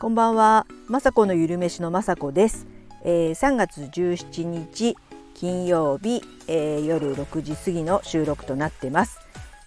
[0.00, 2.66] こんばんは、まさこのゆるめしのまさこです、
[3.04, 4.96] えー、3月17日
[5.34, 9.20] 金曜日、えー、夜6時過ぎの収録となってます。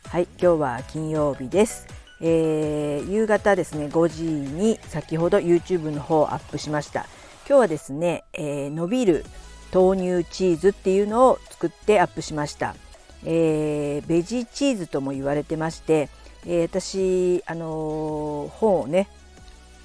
[0.07, 1.85] はい、今日は金曜日です、
[2.19, 7.01] えー、夕方ですね5時に先ほど YouTube の方をアップしました。
[7.47, 9.25] 今日はですね、えー、伸びる
[9.71, 12.75] 豆乳チーズっていうのを作ってアップしました、
[13.23, 16.09] えー、ベジチーズとも言われてまして、
[16.47, 19.09] えー、私あのー、本をね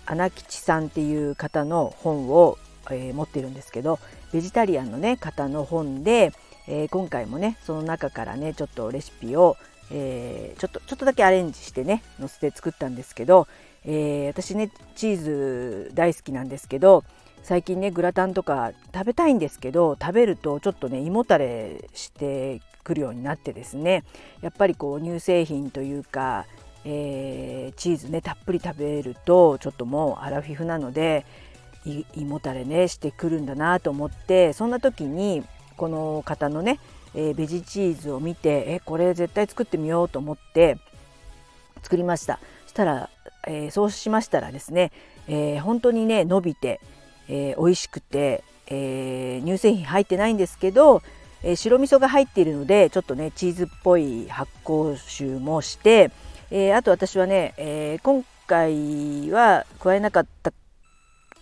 [0.08, 2.58] 穴吉さんっていう方の本を、
[2.90, 3.98] えー、持ってるんですけど
[4.32, 6.32] ベジタリアンのね方の本で、
[6.66, 9.56] えー、今回もねその中からねちょっとレシピを、
[9.90, 13.46] えー、ちょっとちょっとだけアレンジしてね載せて作ったんですけど、
[13.84, 17.04] え私ねチーズ大好きなんですけど
[17.42, 24.04] 最近ねグラタンとか食べたいんですけど食べるとちょっとね胃もたれしてくるようになってですね
[24.40, 26.46] やっぱりこう乳製品というか
[26.84, 31.26] えー、チーズねたっぷり食べるとちょっともうアラフィフなので
[31.84, 35.42] 胃もたれねしてくるんだなと思ってそんな時に
[35.76, 36.80] この方のね、
[37.14, 40.78] えー、ベジチーズを見てえこれ絶対作ってみようと思って
[41.82, 42.40] 作りました。
[42.66, 43.10] したら、
[43.46, 44.92] えー、そうしましたらですね、
[45.26, 46.80] えー、本当にね伸びて、
[47.28, 51.02] えー、美味しくて、え乳製品入ってないんですけど、
[51.42, 56.10] え白味噌が入っているのでちょっとねチーズっぽい発酵臭もして
[56.50, 60.52] えー、あと私はね、えー、今回は加えなかった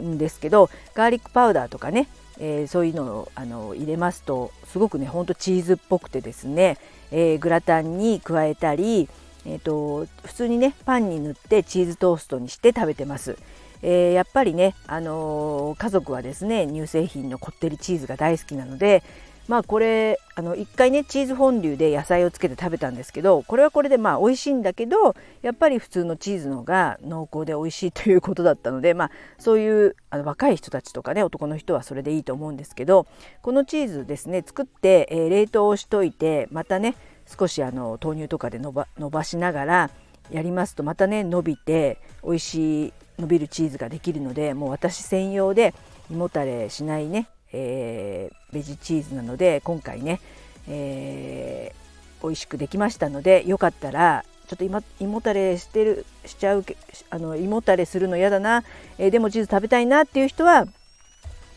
[0.02, 6.78] んですけどガーリックパウダーとかね、えー、そういうのをあの入れますとすごくねほんとチーズっぽくてですね、
[7.12, 9.08] えグラタンに加えたり、
[9.46, 13.36] えーと、普通にねパンに塗ってチーズトーストにして食べてます。
[13.82, 19.02] えー、やっぱりね、あのー、家族はですね乳製品のこってりチーズが大好きなので、
[19.48, 33.06] まあこれあの1回ねチーズフォンデュで野菜をつけて食べたんですけどこれはこれでまあ美味しいんだけどやっぱり普通のチーズの方が濃厚で美味しいということだったのでまあそういうあの若い人たちとかね男の人はそれでいいと思うんですけど
[33.42, 36.96] このチーズですね作って、えー、冷凍をしといてまたね
[37.26, 39.90] 少しあの豆乳とかで伸ば伸ばしながら
[40.30, 45.72] やりますとまたね伸びて美味しい伸びるチーズができるのでもう私専用で
[46.10, 47.28] 胃もたれしないね
[47.58, 50.20] えー、ベジチーズなので今回ね、
[50.68, 56.64] えー、美味しくできましたのでよかったらちょっと今胃もたれしてるしちゃう
[57.10, 58.62] あの胃もたれするの嫌だな、
[58.98, 60.66] えー、でもチーズ食べたいなっていう人は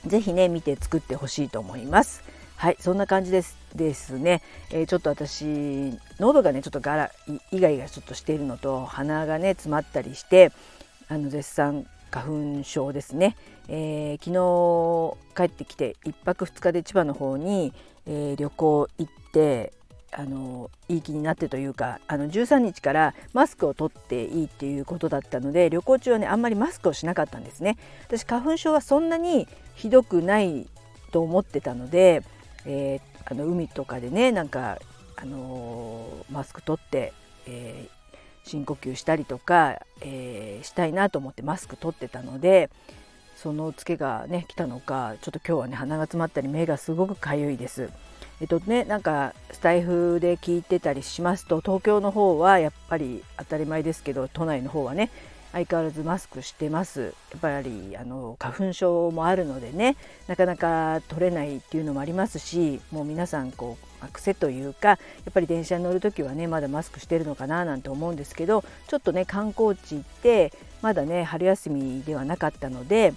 [0.06, 2.24] 是非ね見て作ってほしいと思います。
[2.56, 7.12] はいそんな感じですですね、えー、ちょっと私喉がねちょっとガラ
[7.52, 10.52] イガイガちょっとしているのと鼻がね詰まったりして
[11.08, 13.36] あの絶賛花粉症ですね、
[13.68, 14.32] えー、昨
[15.44, 17.74] 日帰ってきて1泊2日で千葉の方に、
[18.06, 19.74] えー、旅行行って
[20.12, 27.78] あのいい気になってというかあの13日からマスクを取っていいっていうことだったので旅行中はねあんまりマスクをしなかったんですね。
[28.08, 30.68] 私花粉症はそんなにひどくない
[31.12, 32.24] と思ってたので、
[32.66, 34.80] えー、あの海とかでねなんか、
[35.16, 37.14] あのマスク取って、
[37.46, 37.90] えー、
[38.50, 42.70] 深呼吸したりとか、えー、したいなと思ってマスク取ってたので
[43.36, 47.90] そのつけがね来たのかちょっと今日はね鼻が詰まったり目がすごくかゆいです。
[48.42, 55.10] えっとねなんかスタイフで聞いてたりしますと東京の方はやっぱり当たり前ですけど都内の方はね
[55.52, 57.14] 相変わらずマスクしてます。
[57.32, 59.96] やっぱりあの花粉症もあるのでね
[60.28, 64.98] なかなか取れないっていうのもありますしもう皆さんこう癖というかや
[65.30, 73.14] っぱり電車に乗る時はねまだマスクしてるのかななんて思うんですけどちょっとね観光地行ってまだね春休みではなかったので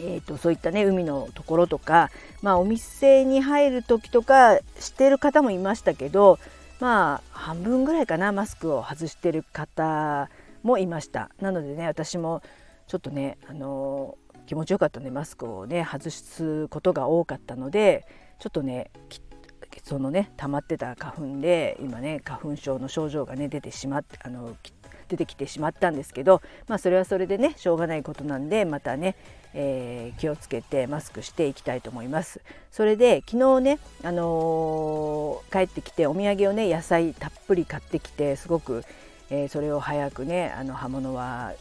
[0.00, 6.38] えーと、そういったね海のところとか、まあ、お店に入る時とかしてる方もいましたけど
[6.80, 10.30] まあ半分ぐらいかなマスクを外してる方
[10.62, 12.42] もいましたなのでね私も
[12.86, 18.06] ちょっとねあの気持ちよかったねマスクをね外すことが多かったので
[18.38, 18.90] ちょっとね
[19.84, 24.56] そのね溜まってた花粉で今ね花粉症の症状がね出てしまってあの
[25.08, 29.16] 出てきてしまったんですけどまあそれはそれでねしょうがないことなんでまたね、
[29.54, 32.42] えー、気をつけてマスクしていきたいと思います。
[32.70, 38.84] それで昨日ね、あのー、帰ってきてお土産をね野菜たっぷり買ってきてすごく
[39.30, 41.52] えー、それを早くねあの葉物は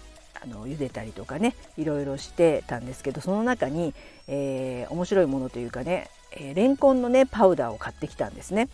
[0.41, 3.93] あの茹でたりとかねいろいろしてたんですけどその中に、
[4.27, 8.69] えー、面白いものというかね、えー、レンコンのねパウダーを買ってきたんですね。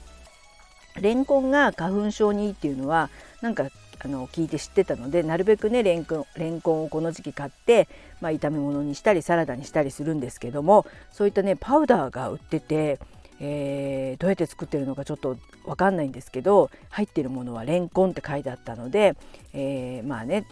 [1.02, 3.10] レンコンが花粉症にいいっていうのは
[3.42, 3.70] なんか
[4.06, 7.88] あの聞いて知ってたのでなるべくねレンコンレンコンをこの時期買って、
[8.22, 13.00] まあ、炒め物にしたりサラダにしたりするんですけどもそういったねパウダーが売ってて
[13.46, 19.18] えー、どうやって作ってるのかちょっと分かんないんですけど入ってるものはレンコンって書いてあったので、
[19.54, 20.48] えー、まあね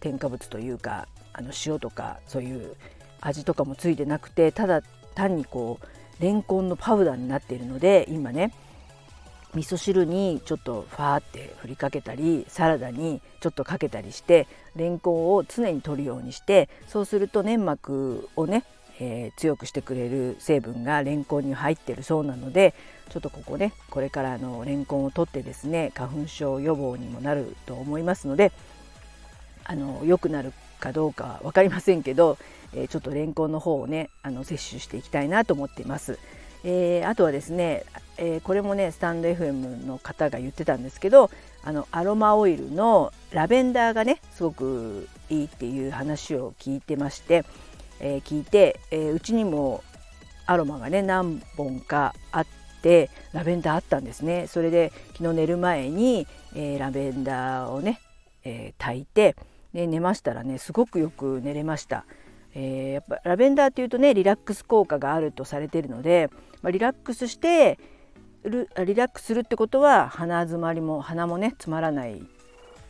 [0.00, 2.76] 添加物というかあの塩とかそういう
[3.22, 4.82] 味とかもついてなくてただ
[5.14, 8.52] 単にこうレンコンのパウダーになっているので今ね
[9.54, 14.46] 味噌汁にちょっとファーって振りかけたりサラダにちょっとかけたりして
[14.76, 18.64] レンコンを常に取るようにしてそうすると粘膜をね、
[19.00, 22.74] えー、強くしてくれる成分がレンコンに入ってるそうなので
[23.10, 28.52] ちょっとここねこれからのレンコンを取ってですね花粉症予防にもなると思いますので
[29.64, 32.38] あの良くなるかどうかは分かりませんけど、
[32.74, 36.18] えー、ちょっとレンコンの方をねあの摂取していきたいなと思っています。
[36.66, 37.84] えー、あとはですね、
[38.16, 41.30] えー、これもねスタンド FM の方が言ってたんですけど
[41.62, 47.44] あのアロマオイルのラベンダーがねすごくいいっていう話を聞いてまして、
[48.04, 49.82] えー、聞いて、えーうちにも
[50.46, 52.46] アロマがね何本かあっ
[52.82, 57.98] てラベンダーあったんですねそれで昨日寝る前に、えラベンダーをね、
[58.44, 59.36] え炊いて
[59.72, 62.04] で寝ましたらねすごくよく寝れました。
[62.54, 66.30] えー、やっぱラベンダーっていうとねリラックス効果があるとされてるので、
[66.62, 67.78] まあ、リラックスして
[68.44, 72.22] リラックスするってことは鼻詰まりも鼻もね詰まらない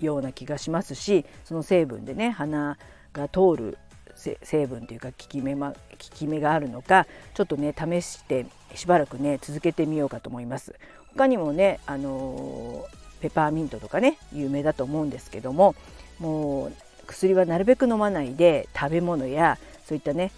[0.01, 2.77] ような気がしますしその成分でね鼻
[3.15, 3.79] が通る
[4.15, 10.75] 成分というか効き目,、ま、効き目があるのかちょっとね試してしばらくね続けてみようかと思います。
[11.15, 15.77] 他にもね、あのー、ペパーミントとかね有名だと思うんですけども
[16.19, 16.73] もう
[17.07, 20.33] 薬はなるべく飲まないで食べ物やそういったね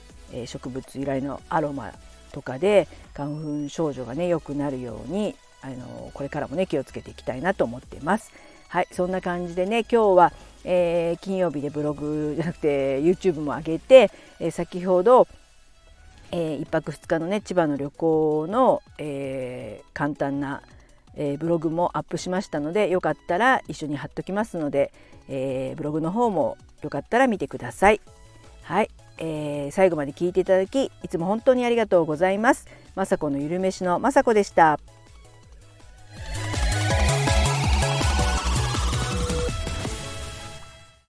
[0.47, 1.93] 植物由来のアロマ
[2.33, 8.33] とかで花粉症状がね良くなるようにあのこれからもね気をつけていきたいなと思っています。
[8.69, 10.33] はいそんな感じでね今日は、
[10.69, 14.11] えー、金曜日でブログじゃなくて YouTube も上げて、
[14.41, 15.29] えー、先ほど、
[16.33, 20.63] えー、1泊2日のね千葉の旅行の、えー、簡単な、
[21.15, 24.93] えー、ブログもアップしましたのでよかったら一緒に貼っときますので、
[25.29, 28.01] えー、ブログの方もよかったら見てください。
[28.63, 32.67] はい、えー、最後まで聞いていただきいつも本当にありがとうございます。
[32.97, 34.81] まさこのゆるめしのまさこでした。